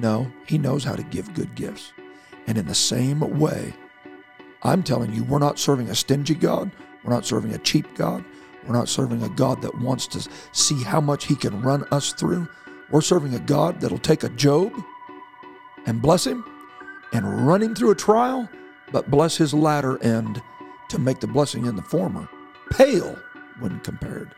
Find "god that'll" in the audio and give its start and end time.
13.40-13.98